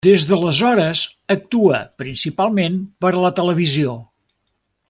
Des 0.05 0.23
d’aleshores 0.29 1.03
actua 1.35 1.83
principalment 2.05 2.81
per 3.05 3.15
a 3.15 3.23
la 3.29 3.35
televisió. 3.41 3.99